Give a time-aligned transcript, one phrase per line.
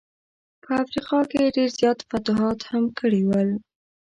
[0.63, 3.49] په افریقا کي یې ډېر زیات فتوحات هم کړي ول.